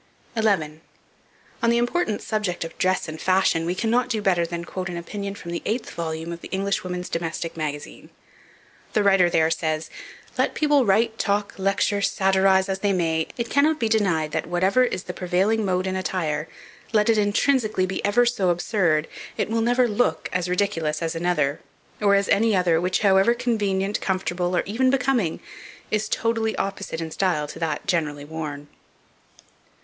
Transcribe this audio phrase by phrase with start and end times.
[0.35, 0.81] 11.
[1.61, 4.97] ON THE IMPORTANT SUBJECT OF DRESS AND FASHION we cannot do better than quote an
[4.97, 8.09] opinion from the eighth volume of the "Englishwoman's Domestic Magazine."
[8.93, 9.91] The writer there says,
[10.39, 14.83] "Let people write, talk, lecture, satirize, as they may, it cannot be denied that, whatever
[14.83, 16.49] is the prevailing mode in attire,
[16.93, 19.07] let it intrinsically be ever so absurd,
[19.37, 21.59] it will never look as ridiculous as another,
[22.01, 25.39] or as any other, which, however convenient, comfortable, or even becoming,
[25.91, 28.67] is totally opposite in style to that generally worn."